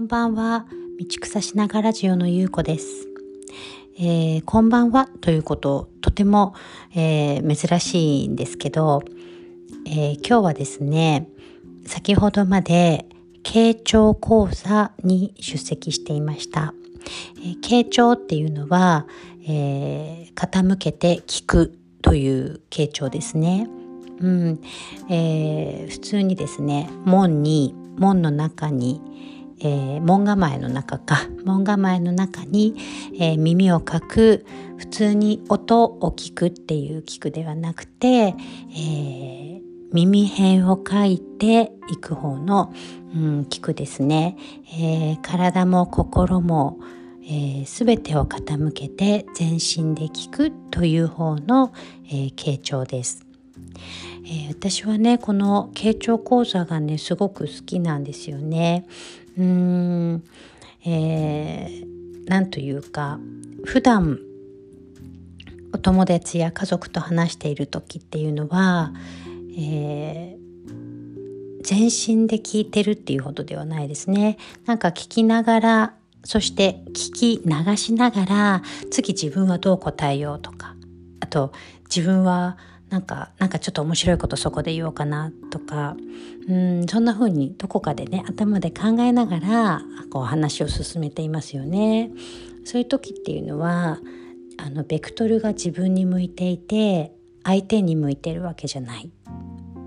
[0.00, 0.64] こんばんは。
[0.98, 3.06] 道草しながらジオのゆうこです。
[3.98, 6.54] えー、こんばんはということ、とても、
[6.94, 9.02] えー、珍しいんですけど、
[9.86, 11.28] えー、今日はですね、
[11.84, 13.04] 先ほどまで
[13.42, 16.72] 傾聴講座に出席していました。
[17.44, 19.06] え傾聴っていうのは、
[19.46, 23.68] え傾けて聞くという傾聴ですね。
[24.18, 24.60] うん
[25.10, 29.02] え普通にですね門に門の中に
[29.60, 31.18] えー、門構えの中か。
[31.44, 32.74] 門構えの中に、
[33.18, 34.44] えー、耳をかく。
[34.78, 39.60] 普通に音を聞くっていう聞くではなくて、えー、
[39.92, 42.72] 耳辺を書いていく方の、
[43.14, 44.38] うん、聞くですね、
[44.72, 46.78] えー、体も心も
[47.32, 51.72] えー、全てを傾けて全身で聞くという方の、
[52.06, 53.24] えー、傾聴です、
[54.24, 58.84] えー、私はねこの傾聴講座がねすごく好きなんですよね。
[59.40, 60.24] うーん、
[60.84, 63.18] えー、なんというか
[63.64, 64.18] 普段
[65.72, 68.92] お友達や家族と話している時っていうのは、
[69.56, 74.36] えー、全身で聞いてるっていうほどではないですね。
[74.66, 80.74] なんか聞きながらそして聞き流しながら次自分はどう答えようとか
[81.20, 81.52] あと
[81.84, 82.58] 自分は
[82.90, 85.96] なんか、なんかちょっと面白いことそこで言おうかなとか、
[86.48, 92.10] うん、そんな風にどこかでね、頭で考えながら、こう話を進めていますよね。
[92.64, 93.98] そういう時っていうのは、
[94.58, 97.12] あの、ベクトルが自分に向いていて、
[97.44, 99.10] 相手に向いてるわけじゃない。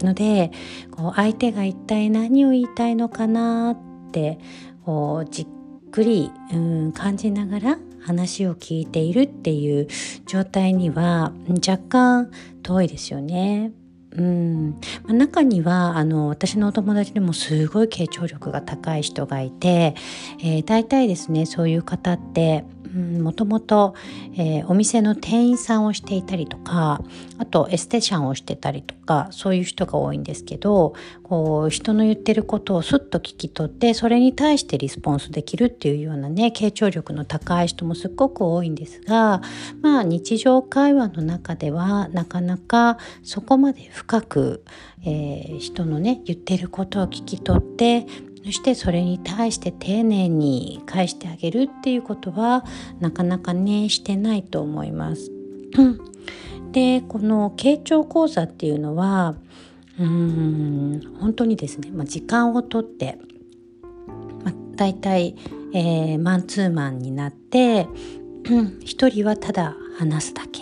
[0.00, 0.50] ので、
[0.90, 4.38] こう相手が一体何を言いたいのかなって、
[4.84, 5.46] こうじっ
[5.90, 9.88] くり、うん、感じながら話を聞いているっていう
[10.26, 11.32] 状態には
[11.66, 12.30] 若干
[12.62, 13.72] 遠いですよね。
[14.12, 14.70] うん、
[15.04, 19.94] まあ、中にはあの私のお友達でもすごい傾聴力が高い人がいて、
[20.40, 22.64] えー、大体ですねそういう方って
[22.96, 23.94] もともと、
[24.66, 27.02] お店の店員さんをしていたりとか
[27.38, 39.42] あとエステシャンをしてたりとかそういう人が多いんですけどこう人の言ってることをスッと聞き取ってそれに対してリスポンスできるっていうようなね傾聴力の高い人もすっごく多いんですが
[39.82, 44.64] まあ日常会話の中ではなかなかそこまで深く、
[45.02, 48.06] えー、人のね言ってることを聞き取って
[48.46, 52.64] そしてそれに対して丁寧に返してあげるっていうことは
[53.00, 55.32] なかなかねしてないと思います。
[56.70, 59.34] でこの傾聴講座っていうのは
[59.98, 63.18] うーん本当にですね、まあ、時間をとって、
[64.44, 65.34] まあ、大体、
[65.74, 67.88] えー、マンツーマンになって
[68.84, 70.60] 一人はただ話すだけ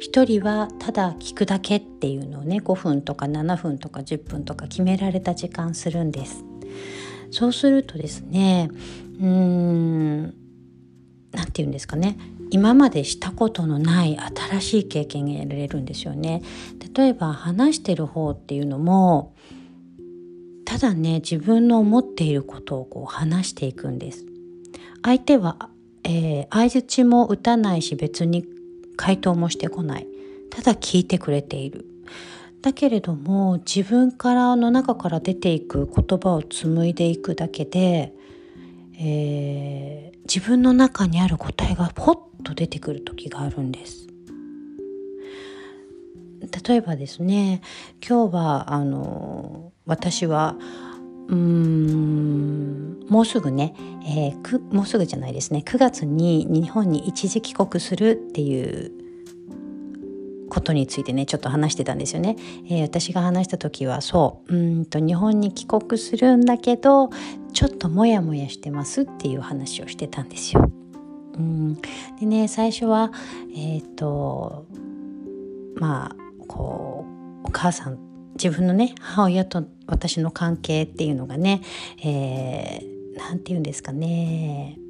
[0.00, 6.44] 一人はただ聞くだけっていうのをね5分とか7分とか10分とか決められた時間するんです。
[7.32, 8.70] そうするとですね
[9.18, 10.34] うーん
[11.32, 12.18] 何て言うんですかね
[12.50, 16.42] 今までしたことのない新しい経験が得られるんですよね。
[16.94, 19.34] 例えば話してる方っていうのも
[20.66, 24.26] ただね自分の思っていることをこう話していくんです。
[25.02, 25.70] 相手は、
[26.04, 28.44] えー、相づちも打たないし別に
[28.96, 30.06] 回答もしてこない。
[30.50, 31.86] ただ聞いてくれている。
[32.62, 38.12] だけれども自分からの中から出ていく言葉を紡いでいくだけで、
[38.98, 44.08] えー、自分の中にある答えがポッと出てくる時があるんです。
[46.68, 47.62] 例えばですね
[48.06, 50.56] 今日はあの私は
[51.28, 53.74] うーんもうすぐね、
[54.04, 59.01] えー、もうすぐじゃないですね9月に日本に一時帰国するっていう
[60.52, 62.36] ことについてねちょっと話してたんですよね。
[62.66, 67.08] えー、私が話した時はそううんと日本に帰国するんだけど
[67.54, 70.70] ちょっとモヤモヤしてますっていう話をしてたんですよ。
[71.38, 71.78] うん
[72.20, 73.12] でね最初は
[73.56, 74.66] えっ、ー、と
[75.76, 77.06] まあこ
[77.44, 77.98] うお母さん
[78.34, 81.62] 自分のね母親と私の関係っていうのがね
[82.04, 84.81] 何、えー、て言うんですかね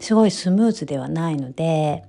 [0.00, 2.04] すごいスムーズではないので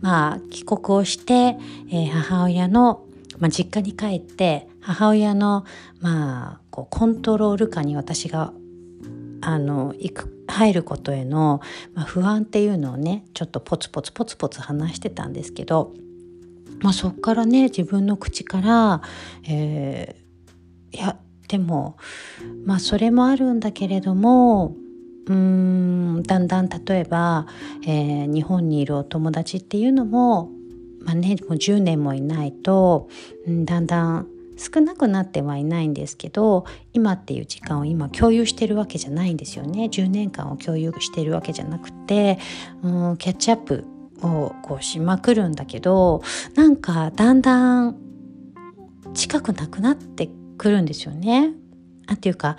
[0.00, 1.56] まあ、帰国をして、
[1.90, 3.04] えー、母親の、
[3.38, 5.64] まあ、実家に帰って母親の、
[6.00, 8.52] まあ、こうコントロール下に私が
[9.40, 11.60] あの行く入ることへの、
[11.94, 15.92] まあ、不安っていうのをねちょっとポツポツポツポツ話してたんですけど、
[16.80, 19.02] まあ、そっからね自分の口から、
[19.48, 21.18] えー、いや
[21.48, 21.96] でも
[22.64, 24.76] まあそれもあるんだけれども
[25.26, 27.46] うーんだんだん例えば、
[27.82, 30.50] えー、日本にいるお友達っていうのも、
[31.00, 33.08] まあね、もう10年もいないと、
[33.46, 36.64] うん、だんだん少なくなってはいないんですけど
[36.94, 42.38] 今っていう時間を今共有してるわけじゃないんですよね10年間を共有してるわけじゃなくて、
[42.82, 43.84] うん、キャッチアップ
[44.22, 46.22] をこうしまくるんだけど
[46.54, 47.96] なんかだんだん
[49.12, 51.52] 近くなくなってくるんですよね。
[52.06, 52.56] なんていうか、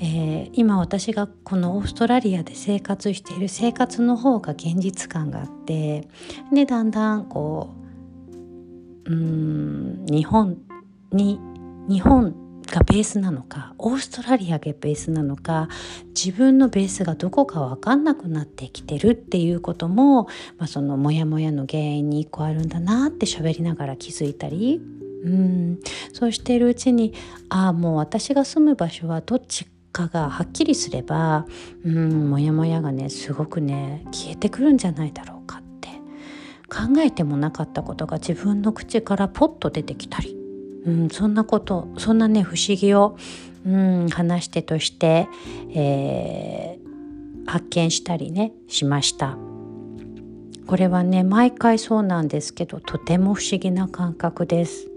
[0.00, 6.08] えー、今私がこのオーストラリアで生活している生活の方が現実感があって
[6.52, 7.70] でだんだんこ
[9.06, 10.58] ううん日本
[11.12, 11.38] に
[11.88, 12.34] 日本
[12.66, 15.68] がベースなのかオーストラリアがベースなのか
[16.08, 20.24] 自分のベースがどこか分かんなくなってきてるっていうことも、
[20.58, 24.80] まあ、そのモヤモヤの原因に一個あるんだなって喋りながら気づいたり
[25.24, 25.80] うん。
[26.12, 27.14] そうしているうちに
[27.48, 31.46] ああもう私が住む場所はどっちかがはっきりすれば
[31.84, 35.88] うんモヤモヤがねすごくね消えてくるんじゃないだろうかって
[36.68, 40.44] 考えてもなかったことが自分の口からポッと出てきたり
[40.84, 43.16] うん、そんなことそんなね不思議を、
[43.66, 45.28] うん、話し手として、
[45.74, 49.36] えー、発見したりねしました。
[50.66, 54.93] これはね毎回そうなんですけどとても不思議な感覚です。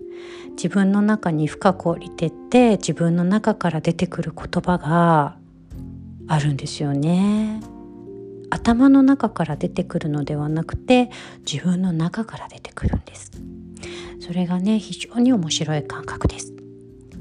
[0.57, 5.37] 自分の中に深く降りてって自分の中から出てくる言葉が
[6.27, 7.61] あるんですよね。
[8.49, 11.11] 頭の中から出てくるのではなくて
[11.49, 13.31] 自分の中から出てくるんです。
[14.19, 16.53] それがね非常に面白い感覚です。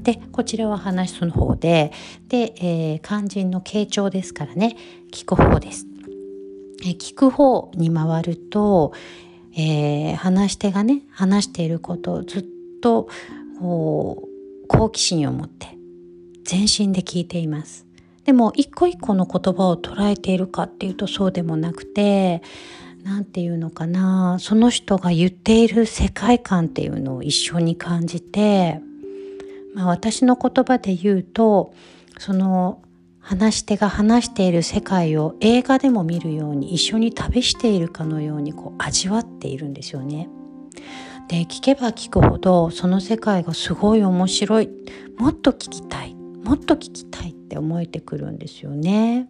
[0.01, 1.91] でこちらは話すの方で
[2.27, 4.75] で、えー、肝心の傾聴ですからね
[5.13, 5.85] 聞く方です。
[6.83, 8.93] え聞く方に回ると、
[9.55, 13.07] えー、話し手がね話していることをずっと
[13.59, 15.77] 好奇心を持って
[16.43, 17.85] 全身で聞いています。
[18.23, 22.41] でも一個一個の言葉を捉えているかっていうとそうでもなくて
[23.05, 28.81] 何て言うのかなその人が言っている世界観っていうのを一緒に感じて、
[29.73, 31.73] まあ、私の言葉で言うと
[32.19, 32.81] その
[33.21, 40.29] 話し手が話している世界を映画でも見るように一緒に旅しているかのようにこう味わっているんですよね。
[41.27, 44.69] で聞けば聞くほどその世界がすごい面白い
[45.17, 49.27] もっと聞きたいもっと聞きたいって思えてくるんですよね。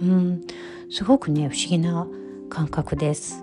[0.00, 0.40] うん、
[0.90, 2.06] すごくね不思議な
[2.48, 3.42] 感覚です。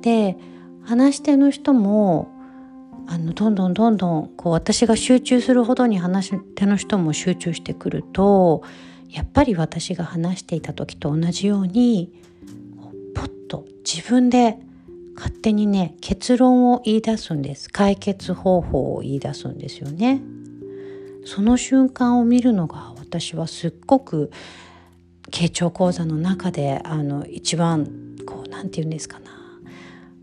[0.00, 0.36] で
[0.82, 2.28] 話し手の人も
[3.06, 8.62] あのどんどんどんどんこう私が集中するほどに話し手の人も集中してくると
[9.10, 12.12] やっぱり私が話していた時と同じように
[13.14, 14.58] ポッと自分で
[15.14, 20.20] 勝手にね結論を言い出すんです解決方法を言い出すんですよね。
[21.24, 24.30] その瞬間を見るのが私はすっごく
[25.30, 27.86] 傾聴講座の中であの一番
[28.26, 29.30] こう何て言うんですかな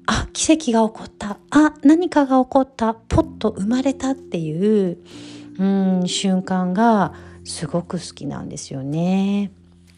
[0.05, 4.99] あ奇跡が起こったあ何かが起こったポッと生まれたっていう
[5.57, 7.13] うん瞬間が
[7.43, 9.51] すごく好きなんですよね。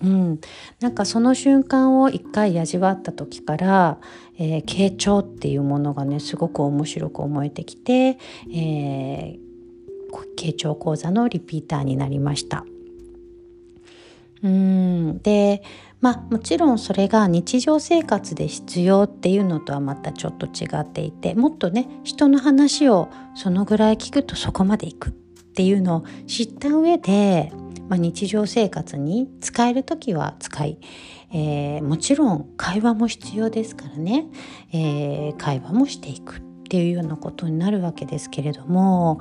[0.04, 0.40] うん、
[0.82, 4.00] なんかその瞬間を一回味わった時から、
[4.38, 8.18] えー、傾聴っていうものがねすごく面白く思えてきて、
[8.54, 9.40] えー、
[10.38, 12.66] 傾聴講座のリピーターになりました。
[14.44, 15.64] うんで
[16.02, 25.14] まあもちろんそれが日常生活で必要っていうのとはまたちょっと違っていてもっとね人の話をそのぐらい聞くとそこまでいく
[25.54, 27.52] っていうのを知った上で、
[27.88, 30.80] まあ、日常生活に使える時は使い、
[31.32, 34.26] えー、もちろん会話も必要ですからね、
[34.72, 39.20] えー、会話もしていくっていうようなことになるわけですけれども、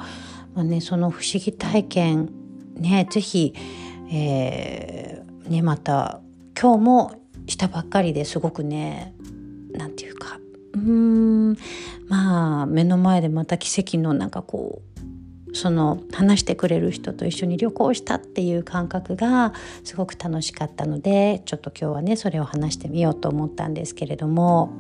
[0.55, 2.31] まあね、その不思議体験
[2.77, 3.55] ね是非、
[4.11, 6.23] えー、ねまた
[6.59, 7.13] 今日も
[7.47, 9.15] したばっかりですごくね
[9.73, 10.39] 何て言うか
[10.73, 11.57] うーん
[12.09, 14.92] まあ目の前でまた奇跡のなんかこう
[15.53, 19.53] その話してくれる人と一緒に旅行したっていう感覚が
[19.85, 24.73] すごく楽しかったのでちょっと今日はねそれを話してみようと思ったんですけれども、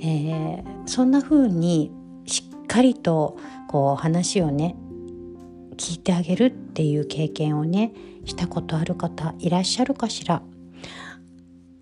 [0.00, 1.90] えー、そんな風に
[2.26, 3.38] しっかりと
[3.68, 4.76] こう話をね
[5.76, 7.92] 聞いてあげるっていう経験をね
[8.24, 10.42] したことある方いらっしゃるかしら？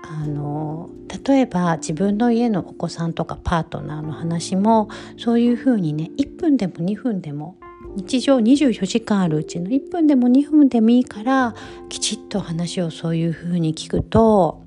[0.05, 0.91] あの
[1.25, 7.57] 例えば自分の家のお子さんとかパートナーの話もそういうふうにね1分でも2分でも
[7.95, 11.55] 日常24時間あるうちの1分でも2分でもいいから
[11.89, 14.63] きちっと話をそういうふうに聞くと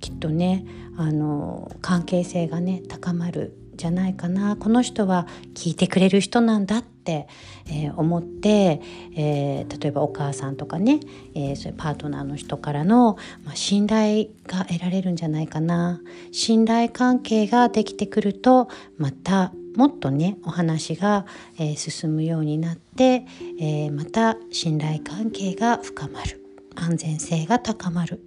[0.00, 0.64] きっとね
[0.96, 4.56] あの関係性がね高まるじゃないかな。
[4.56, 7.26] この人は聞いてくれる人なんだって、
[7.66, 8.82] えー、思って、
[9.16, 11.00] えー、例えばお母さんとかね、
[11.34, 16.02] えー、そういうパートナーの人からの、まあ、信頼が得られるんじゃないかな。
[16.30, 21.26] 信頼関係ができてくるとまたもっとねお話が、
[21.58, 23.24] えー、進むようになって、
[23.58, 26.40] えー、また信頼関係が深まる。
[26.76, 28.22] 安全性が高まる。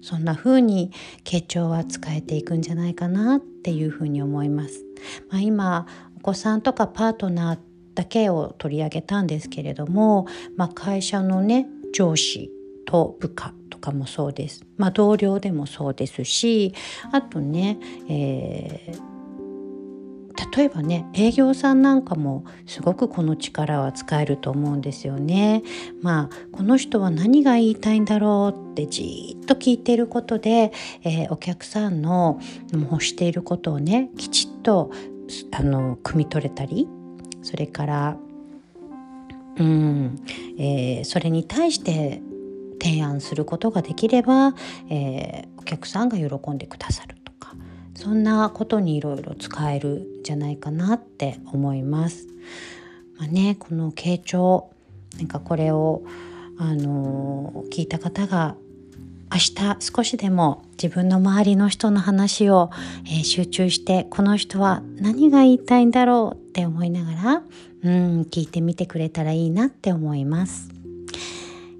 [0.00, 0.92] そんな風に
[1.24, 4.84] 傾聴は使えていくんじゃないかなっていう風に思います。
[5.30, 5.86] まあ、今
[6.16, 7.58] お子さんとかパートナー
[7.94, 10.26] だけを取り上げたんですけれども、
[10.56, 12.50] まあ、会社のね上司
[12.86, 16.74] と部下とかもそうです、まあ、同僚でもそうですし
[17.12, 17.78] あとね、
[18.08, 19.17] えー
[20.58, 25.62] 例えばね営業さんなんかもすごくこの力は使えると思うんですよね。
[26.02, 30.72] まあこの人は何が言いたいんだろうってじーっと聞いていることで、
[31.04, 32.40] えー、お客さんの
[32.72, 34.90] 欲していることをねきちっと
[35.52, 36.88] あの汲み取れたり
[37.42, 38.16] それから
[39.58, 40.20] うん、
[40.58, 42.20] えー、それに対して
[42.82, 44.54] 提案することができれば、
[44.90, 47.17] えー、お客さんが喜んでくださる
[47.98, 52.28] そんなことにいろいろ使えるんじゃないかなって思います。
[53.18, 54.70] まあね、この傾聴
[55.16, 56.04] なんかこれを
[56.58, 58.54] あの聞いた方が
[59.32, 62.70] 明日少しでも自分の周りの人の話を、
[63.04, 67.42] えー、集中してこの人は何が言いたいんだろうって思いながら
[67.82, 70.70] うん聞いてみてくれたらいいなって思います。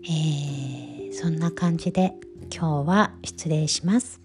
[0.03, 2.15] えー、そんな感じで
[2.53, 4.21] 今日は失礼します。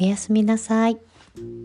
[0.00, 1.13] おやすみなさい。
[1.36, 1.63] thank you.